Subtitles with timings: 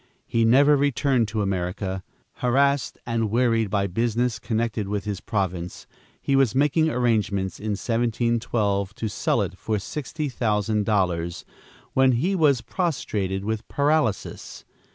[0.25, 2.03] He never returned to America.
[2.37, 5.85] Harassed and wearied by business connected with his province,
[6.19, 11.45] he was making arrangements in 1712 to sell it for sixty thousand dollars,
[11.93, 14.65] when he was prostrated with paralysis.